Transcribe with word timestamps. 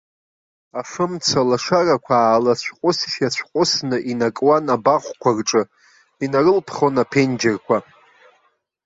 Афымца 0.79 1.39
лашарақәа 1.49 2.15
аалацәҟәысшьацәҟәысны 2.21 3.97
инакуан 4.11 4.65
абаҟәқәа 4.75 5.29
рҿы, 5.37 5.63
инарылԥхон 6.23 6.95
аԥенџьырқәа. 7.03 7.77